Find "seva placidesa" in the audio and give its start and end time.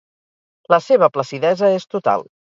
0.85-1.71